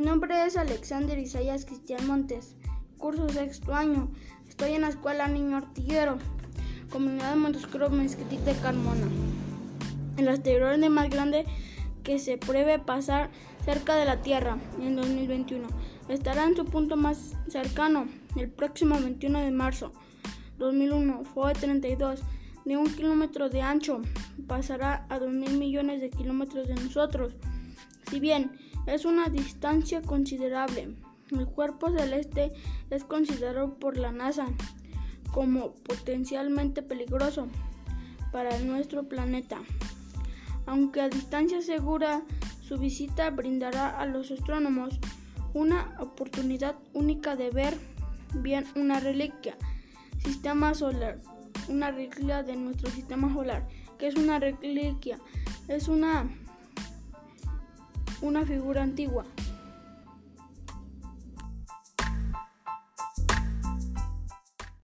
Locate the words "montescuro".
7.36-7.90